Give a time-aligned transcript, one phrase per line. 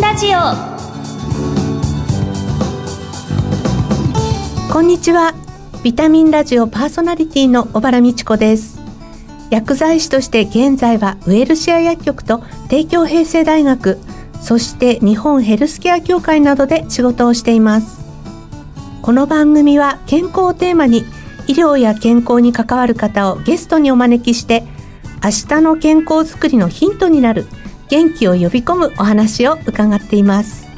[0.00, 0.38] ラジオ。
[4.72, 5.34] こんにちは。
[5.82, 8.80] ビタミンラジオパーソナリティの小原美智子です。
[9.50, 13.98] 薬剤師として現在はウェルシア薬局と帝京平成大学
[14.40, 18.00] そして日本ヘルスケア協会などで仕事をしています。
[19.02, 21.04] この番組は健康をテーマに
[21.46, 24.62] 医療や健康に関わる方をゲストにお招きして
[25.22, 27.46] 明日の健康づくりのヒントになる
[27.90, 30.68] 元気を呼び込むお話を伺っています。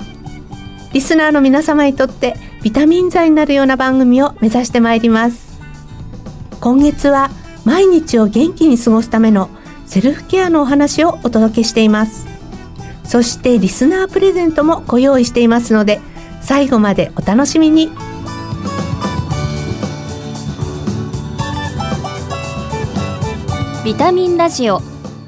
[0.92, 5.60] リスナーの皆様にとってビタミン剤になるような番組を目指してまいります。
[6.60, 7.30] 今月は
[7.64, 9.50] 毎日を元気に過ごすための
[9.86, 12.26] セルフケアのお話をお届けしています。
[13.04, 16.00] そしてリスナープレゼントもご用意していますので
[16.40, 17.90] 最後までお楽しみに。
[23.84, 24.80] ビタミンラジオ。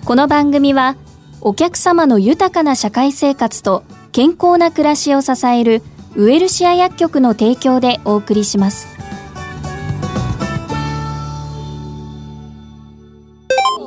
[0.04, 0.96] この番組は
[1.46, 5.82] お客様の豊かな社会生活と健康な暮らしを支える
[6.16, 8.96] ウエルシア薬局の提供でお送りします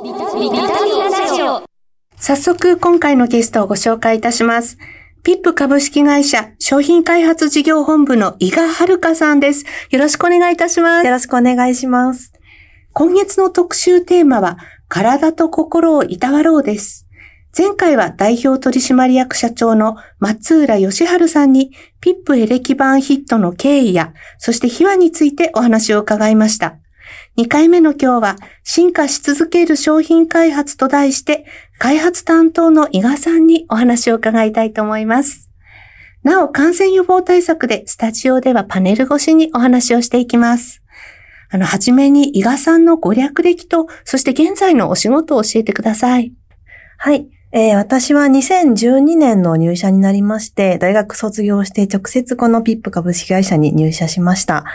[0.04, 1.64] ビタミンラジオ
[2.16, 4.78] 早速今回のゲストをご紹介いたします
[5.24, 9.66] ピップ株式会社商品開発事業本部の伊賀遥さんです。
[9.90, 11.04] よろしくお願いいたします。
[11.04, 12.32] よろしくお願いします。
[12.94, 17.07] 今月の特集テーマは、体と心をいたわろうです。
[17.56, 26.76] 前回は代表取締役社長の松浦義治さんに、ピップエレキ版ヒットの経緯や、そして秘話についてお話を伺いました。
[27.38, 31.46] 2回目の今日は、進化し続ける商品開発と題して、
[31.78, 35.50] 開発担当の伊賀さんにお話を伺いたいと思います。
[36.22, 40.82] なお、感染予防対策で、スタジオではパネル越しにお話をしていきます。
[41.50, 46.34] あの、はじめに伊賀さんのご略歴と、そして現在のお仕事を教えてください。
[46.98, 47.28] はい。
[47.50, 54.66] えー私は2012年の入社になりまして、大学卒業して直接このピップ株式会社に入社しました。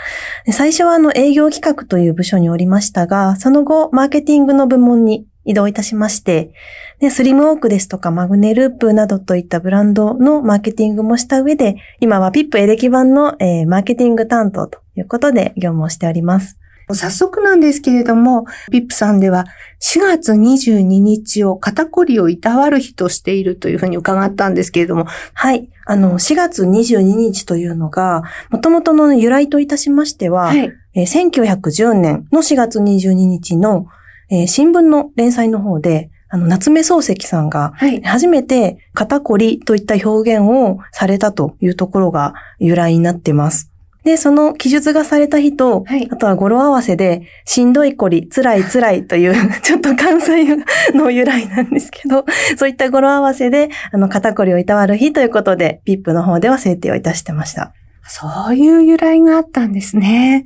[0.50, 6.52] 最初はあの営業企画という部署におりましたが、その後マーケティングの部門に異動いたしまして、
[6.98, 16.58] でスリムウォークですとかマグネループなどといったブランドのマーケティングもした上で、今はピップエレキ版の、えーマーケティング担当ということで業務をしております。
[16.90, 19.46] 早速なんですけれども、ピップさんでは
[19.80, 25.68] 4月22日を肩こりをいたわる日としているというふうに伺ったんですけれども、はい。
[25.86, 30.72] あの、4月22日というのが、元々の由来といたしましては、はい。
[30.94, 33.86] えー1910年の4月22日の、
[34.30, 38.02] えー新聞の連載の方で、あの、夏目漱石さんが、はい。
[38.02, 43.70] 初めて肩こりといった表現をされたというところが由来になってます。
[44.04, 50.56] で、その記述がされた日と、はいあとは語呂合わせで、しんどいこり、辛い辛いという、 ちょっと関西
[50.94, 52.24] の由来なんですけど、
[52.56, 57.72] そういった語呂合わせで、あの、肩こりをいたわる日ということで、ピップの方では制定をいたしてました。
[58.06, 60.44] そういう由来があったんですね。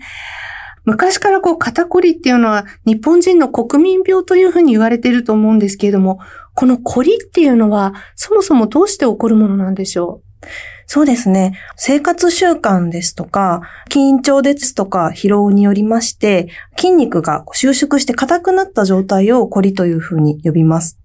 [0.84, 6.20] 昔からこう肩こりっていうのは日本人の国民病というふうに言われていると思うんですけれども、
[6.54, 10.22] このこりっていうのはそもそもどうして起こるものなんでしょ
[10.90, 11.52] そうですね。
[11.76, 13.60] 生活習慣ですとか、
[13.90, 20.98] 緊張ですとか疲労によりまして、筋肉が収縮して硬くなった状態をコリというふうに呼びます。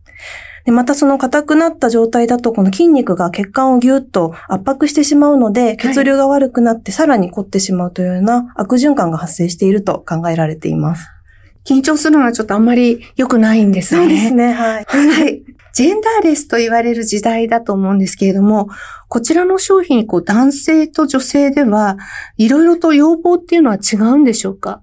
[0.63, 11.09] でまたその硬くなった状態だと、この筋肉が血管をぎゅっと圧迫してしまうので、血流が悪くなってさらに凝ってしまうというような悪循環が発生していると考えられています。
[11.09, 11.23] う
[11.65, 14.31] 緊張するのはちょっとあんまり良くないんですね。
[14.31, 14.85] ね、はい。
[14.87, 15.43] はい。
[15.73, 18.69] ジェンダーレスと言われる時代だと思うんですけれども、
[19.09, 21.97] こちらの商品、こう男性と女性では、
[22.37, 24.81] いろいろと要望っていうのは違うんでしょうか？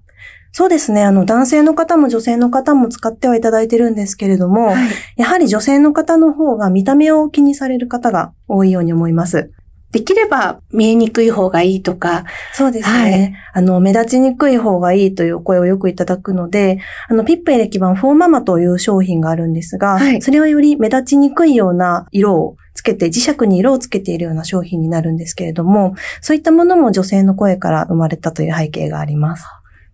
[0.53, 1.03] そうですね。
[1.03, 4.89] あの、男性の方も女性の方も使ってはいただいてるんですけれども、はい。
[5.15, 9.49] やはり女性の方の方が見た目を気にされる方が多いように思います。
[9.91, 12.99] できれば見えにくい方がいいとか、そうですね。
[12.99, 16.79] はいあの、目立ちにくい方がいいというお声をよくいただくので、
[17.09, 29.45] あの、ピップエレキ版フォーママという商品があるんですが、はいそれはより目立ちにくいような色をつけて、磁石に色をつけているような商品になるんですけれども、そういったものも女性の声から生まれたという背景があります。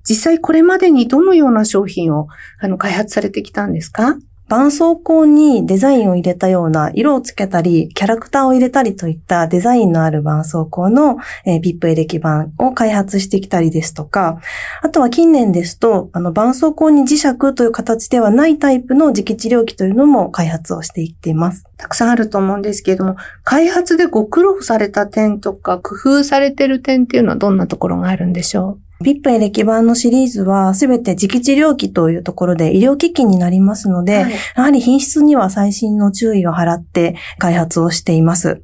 [0.08, 2.28] 実際これまでにどのような商品を
[2.62, 4.16] あの開発されてきたんですか？
[4.50, 14.40] 絆創膏にデザインを入れたような色をつけたり、キャラクターを入れたりといったデザインのある絆創膏の、えー、ビップエレキ板を開発してきたりですとか、
[14.82, 21.66] あとは近年ですと、あの、絆創膏に磁石という形ではないタイプの磁気治療器というのも開発をしていっています。
[21.76, 38.62] たくさんあると思うんですけれども、開発でご苦労された点とか、工夫されてる点っていうのはどんなところがあるんでしょビップエレキ板のシリーズはすべて磁気治療器というところで医療機器になりますのうで、はいやはり品質には細心の注意を払って開発をしています。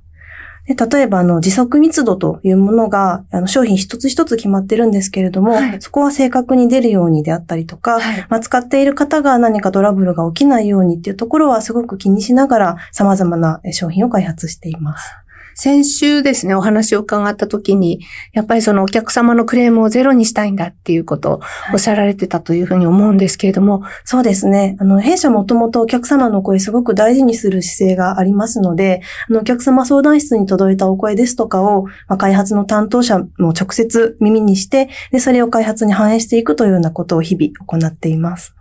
[0.66, 15.14] で例えば、あの、持続密度というものが、あの、商品一つ一つ決まってるんですけれども、はい、そこは正確に出るようにであったりとか、はい、まあ、使っている方が何かトラブルが起きないようにっていうところはすごく気にしながら様々な商品を開発しています。
[15.56, 18.00] 先週ですね、お話を伺った時に、
[18.34, 21.42] やっぱりそのお客様のクレームをゼロにしたいんだっていうことを
[21.74, 23.80] おっしゃられてたというふうに思うんですけれども。
[23.80, 24.76] はい、そうですね。
[24.80, 38.56] あの、弊社もともとお客様の声すごく大事にする姿勢がありますので、あの、お客様相談室に届いたお声ですとかを、まあ、開発の担当者も直接耳にして、で、それを開発に反映していくというようなことを日々行っています。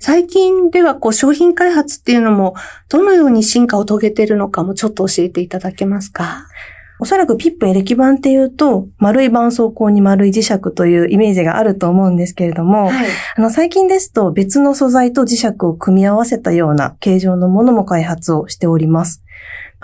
[0.00, 2.54] 最近ではこう商品開発っていうのも
[2.88, 6.46] どのように進化を遂げているのかもちょっと教えていただけますか？
[6.98, 19.22] おそらくピップエレキ板っていうと、丸い絆創膏に丸い磁石というイメージがあると思うんですけれども、はい、あの最近ですと別の素材と磁石を組み合わせたような形状のものも開発をしております。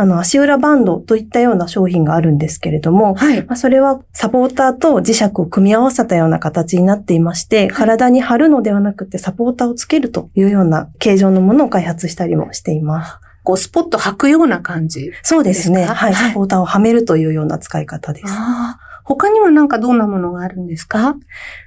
[0.03, 13.15] あの、足裏バンドといったような商品があるんですけれども、はい、まあ、それはサポーターと磁石を組み合わせたような形になっていまして、はい、体に貼るのではなくてサポーターをつけるというような形状のものを開発したりもしています。
[13.45, 15.85] こう、スポット履くような感じそうですね。
[15.85, 16.15] はい。
[16.15, 18.35] サポーターをはめるというような使い方です。
[19.05, 21.15] 他にはなんかどんなものがあるんですか？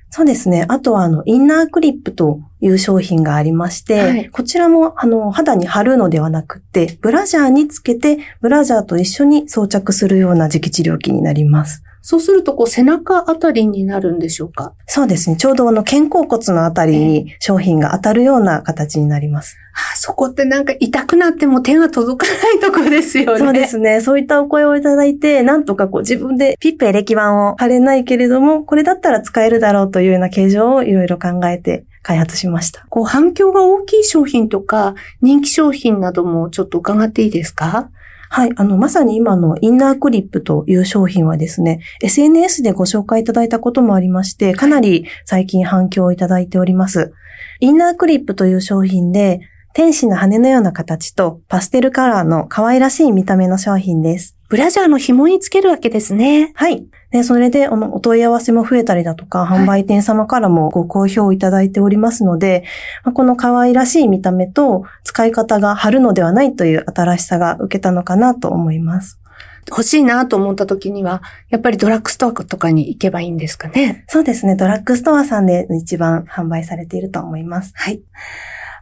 [0.10, 0.66] そうですね。
[0.70, 11.84] あとは、あの、インナークリップという商品がありまして、はい、こちらも、あの、肌に貼るのではなくて、ブラジャーにつけて、ブラジャーと一緒に装着するような磁気治療器になります。
[12.08, 14.76] そうすると、こう、背中あたりになるんでしょうか？
[14.86, 15.38] そうですね。
[15.38, 19.58] ちょうどあの、肩甲骨のあたりに商品が当たるような形になります。
[19.74, 23.40] あそこってなんか痛くなっても手が届かないところですよね。
[23.40, 24.02] そうですね。
[24.02, 32.86] そういったお声をいただいて、なんとかこう自分でピッペエレキ板を貼れないけれども、これだったら使えるだろうというような形状をいろいろ考えて開発しました。
[32.90, 37.90] こう反響が大きい商品とか人気商品などもちょっと伺っていいですか？
[38.36, 38.52] はい。
[38.58, 47.14] あの、まさに今のインナークリップという商品はですね、SNS でご紹介いただいたこともありまして、かなり最近反響をいただいております。
[47.62, 49.40] インナークリップという商品で、
[49.74, 54.35] 天使の羽のような形とパステルカラーの可愛らしい見た目の商品です。
[54.48, 56.52] ブラジャーの紐につけるわけですね。
[56.56, 56.86] はい。
[57.12, 62.64] で、それで、あの、お問い合わせも増えたりだとか、販売店様からもご好評いただいておりますので、
[63.04, 69.20] まあ、この可愛らしい見た目と使い方が貼るのではないという新しさが受けたのかなと思います。
[69.68, 74.06] 欲しいなと思った時には、やっぱりドラッグストアとかに行けばいいんですかね。
[74.08, 74.56] そうですね。
[74.56, 77.72] ドラッグストアさんで一番販売されていると思います。
[77.76, 78.02] はい。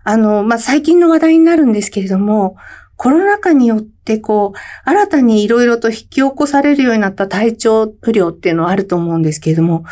[0.03, 2.57] あの、まあ、最近の話題になるんですけれども、
[2.95, 9.83] コロナ禍によってこう、新たにいろいろと引き起こされるようになった体調不良っていうのはあると思うんですけれども、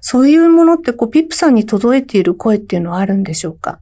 [0.00, 3.80] そういうものってこう、ピップさんに届いている声っていうのはあるんでしょうか？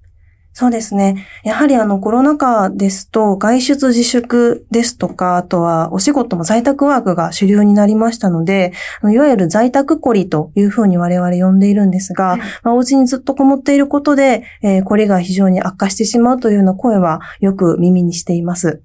[0.59, 1.25] そうですね。
[1.45, 8.73] やはりあのコロナ禍ですと外出自粛ですとか、あとはお仕事も在宅ワークが主流になりましたので、
[9.09, 18.83] いわゆる在宅コリというふうに我々呼んでいるんですが、まあ、お家にずっとこもっていることで、えー、コリが非常に悪化してしまうというような声はよく耳にしています。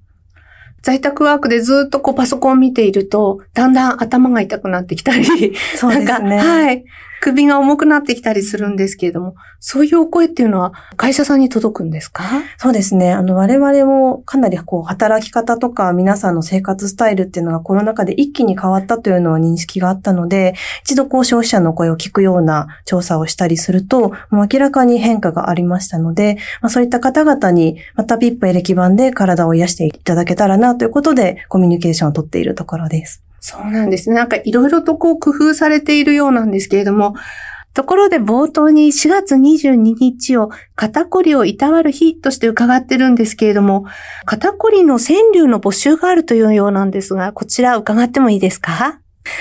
[0.82, 5.24] 在宅ワークでずっとこうパソコンを見ていると、だんだん頭が痛くなってきたり、
[5.74, 6.38] そうですね。
[6.38, 6.84] はい。
[7.24, 12.22] 首が重くなってきたりするんですけれども、そういうお声っていうのは会社さんに届くんですか？
[12.58, 13.14] そうですね。
[13.14, 33.22] あの、我々もかなりこう、働き方とか皆さんの生活スタイルっていうのがコロナ禍で一気に変わったというのは認識があったので、一度こう、消費者の声を聞くような調査をしたりすると、もう明らかに変化がありましたので、まあ、そういった方々に、またピップエレキ版で体を癒していただけたらなということで、コミュニケーションをとっているところです。
[33.46, 34.16] そうなんですね。
[34.16, 37.14] なんかいろいろとこう工夫されているようなんですけれども、
[37.74, 43.84] ところで冒頭に4月22日を肩こりをいたわる日として伺ってるんですけれども、
[44.24, 49.00] 肩こりの川柳の募集があるというようなんですが、こちら伺ってもいいですか？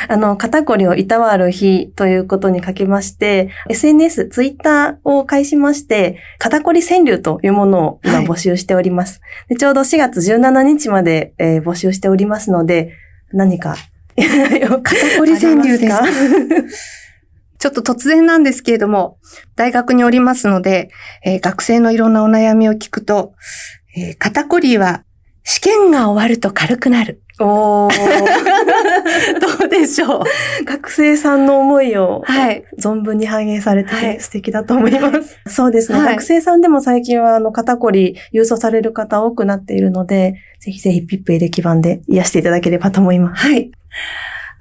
[0.09, 9.21] あの、肩こりをいたわる日ということにかけまして、SNS、ツイッターを介しまして、肩こり川柳というものを今募集しております。
[9.21, 12.91] はい、でちょうど4月17日まで、えー、募集しておりますので、
[13.31, 13.75] 何か
[14.15, 16.03] 肩こり川柳ですか？
[17.59, 19.17] ちょっと突然なんですけれども、
[19.55, 20.89] 大学におりますので、
[21.25, 23.33] えー、学生のいろんなお悩みを聞くと、
[23.95, 25.03] えー、肩こりは
[25.45, 27.22] 試験が終わると軽くなる。
[27.39, 27.91] おー。
[29.59, 30.23] どうでしょう。
[30.65, 32.63] 学生さんの思いを、はい。
[32.79, 35.39] 存分に反映されて、はい、素敵だと思います。
[35.47, 43.47] そうですね、はい、学生さんでも最近は、あの、肩こり、郵送される方多くなっているので、ぜひぜひピップエレキ版で癒していただければと思います。
[43.47, 43.71] はい。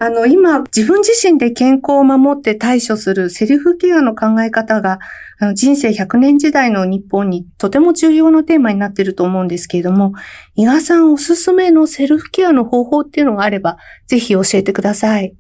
[0.03, 4.99] あの、今、自分自身で健康を守って対処するセルフケアの考え方が、
[5.39, 10.13] あの人生100年時代の日本にとても重要なテーマになっていると思うんですけれども、
[10.57, 13.79] 伊賀さんおすすめのセルフケアの方法っていうのがあれば、
[14.09, 15.37] ぜひ教えてください。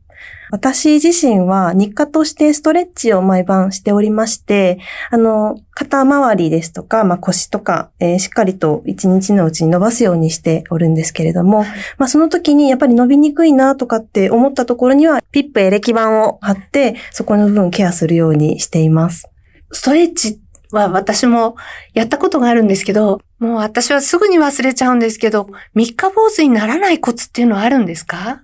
[0.50, 4.78] 私自身は日課としてストレッチを毎晩しておりまして、
[5.10, 11.64] あの、肩周りですとか、まあ、腰とか、えー、しっかりと一日のうちに伸ばすようにしておるんですけれども、
[11.96, 19.30] まあ、その時にやっぱり伸びにくいなとかって思ったところには、ピップエレキ板を貼って、そこの部分ケアするようにしています。
[19.70, 20.38] ストレッチ
[20.70, 21.56] は私も
[21.94, 28.42] やったことがあるんですけど、もう私はすぐに忘れちゃうんですけど、三日坊主にならないコツっていうのはあるんですか？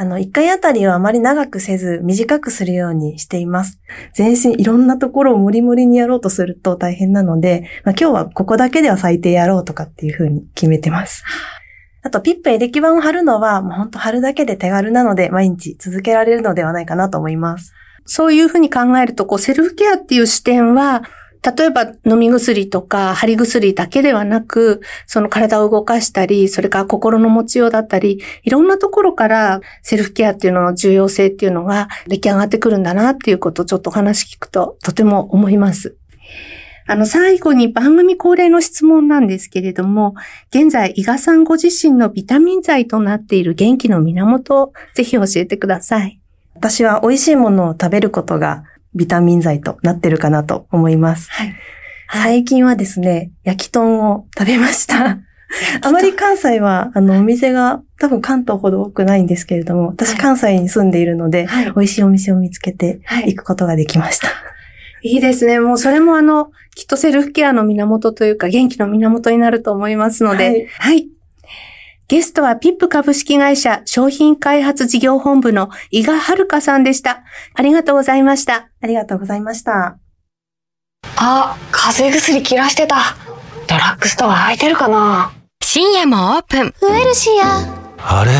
[0.00, 3.78] あの、一回あたりはあまり長くせず短くするようにしています。
[4.14, 11.22] 全身いろんなところをもりもりにやろうとすると大変なので、まあ、今日はここだけでは最低やろうとかっていうふうに決めてます。
[12.02, 17.74] あと、ピップエレキ板を貼るのは、もうほんと貼るだけで手軽なので、毎日続けられるのではないかなと思います。
[18.06, 21.02] そういうふうに考えると、こう、セルフケアっていう視点は、
[21.42, 35.96] 例えば飲み薬とか貼り薬だけではなく、その体を動かしたり、それから心の持ちようだったり、いろんなところからセルフケアっていうのの重要性っていうのが出来上がってくるんだなっていうことをちょっとお話聞くととても思います。
[36.86, 40.14] あの、最後に番組恒例の質問なんですけれども、
[40.50, 46.20] 現在、伊賀さんご自身のビタミン剤となっている元気の源をぜひ教えてください。
[46.54, 51.30] 私は美味しいものを食べることがビタミン剤となってるかなと思います。
[51.30, 51.54] はい。
[52.12, 55.20] 最近はですね、焼き豚を食べました。
[55.82, 64.28] あまり関西は、あの、お店が多分関東ほど多くないんですけれども、私関西に住んでいるので、はい、美味しいお店を見つけて行くことができました。
[64.28, 64.32] は
[65.02, 65.60] い、いいですね。
[65.60, 71.08] もうそれもあの、きっとセルフケアの源というか元気の源になると思いますので、はい、はい
[72.10, 77.22] ゲストはピップ株式会社商品開発事業本部の伊賀遥さんでした。
[77.54, 78.68] ありがとうございました。
[78.82, 79.96] ありがとうございました。
[81.14, 82.96] あ、風邪薬切らしてた。
[83.68, 85.30] ドラッグストア空いてるかな
[85.62, 86.74] 深夜もオープン。
[86.82, 87.62] ウエルシア。
[87.98, 88.32] あれ？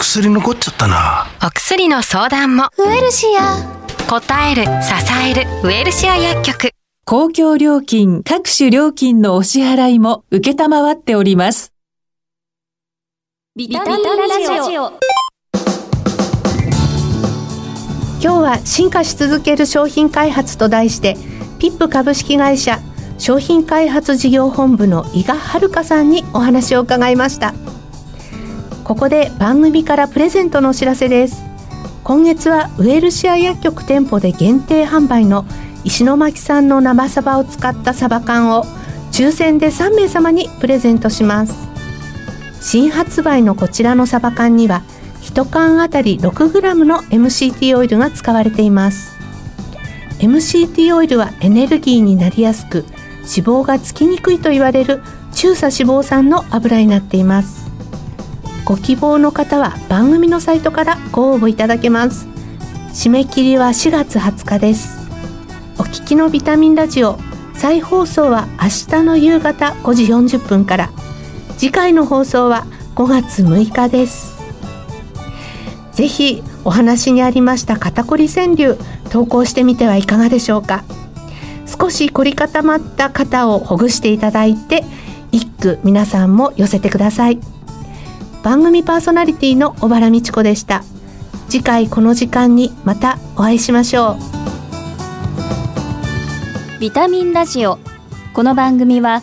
[0.00, 1.28] 薬残っちゃったな。
[1.46, 2.64] お薬の相談も。
[2.76, 4.10] ウエルシア。
[4.10, 4.92] 答える、支
[5.24, 6.70] える、ウエルシア薬局。
[7.04, 11.73] 公共料金、各種料金のお支払いも受けたまわっております。
[13.56, 14.90] ビタミンラジオ。
[14.90, 14.98] 今
[18.20, 21.16] 日は進化し続ける商品開発と題して
[21.60, 22.80] ピップ株式会社
[23.16, 27.54] 商品開発事業本部の伊賀遥さんにお話を伺いました。
[28.82, 31.44] ここで番組からプレゼントのお知らせです。
[32.02, 35.44] 今月はウェルシア薬局店舗で限定販売の
[35.84, 38.64] 石巻産の生サバを使ったサバ缶を
[39.12, 41.73] 抽選で3名様にプレゼントします。
[42.66, 44.82] 新発売のこちらのサバ缶には
[45.20, 49.14] 1缶あたり 6g の MCT オイルが使われています。
[50.18, 52.86] MCT オイルはエネルギーになりやすく
[53.18, 53.26] 脂
[53.60, 55.02] 肪がつきにくいと言われる
[55.34, 57.70] 中鎖脂肪酸の油になっています。
[58.64, 62.26] ご希望の方は番組のサイトからご応募いただけます。
[62.94, 65.06] 締め切りは4月20日です。
[65.78, 67.18] お聞きのビタミンラジオ
[67.52, 68.68] 再放送は明
[69.00, 70.90] 日の夕方5時40分から。
[71.56, 74.34] 次回の放送は5月6日です。
[75.92, 78.76] ぜひお話にありました肩こり川柳
[79.10, 80.84] 投稿してみてはいかがでしょうか。
[81.66, 84.84] 少し凝り固まった肩をほぐしていただいて
[85.32, 87.38] 一句皆さんも寄せてください。
[88.42, 90.82] 番組パーソナリティの小原美智子でした。
[91.48, 94.16] 次回この時間にまたお会いしましょ
[96.78, 96.80] う。
[96.80, 97.78] ビタミンラジオ。
[98.34, 99.22] この番組は